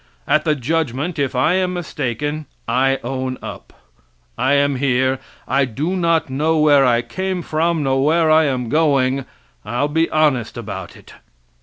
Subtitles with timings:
[0.27, 3.71] At the judgment, if I am mistaken I own up
[4.35, 8.67] I am here, I do not know where I came from, nor where I am
[8.67, 9.25] going
[9.63, 11.13] I'll be honest about it.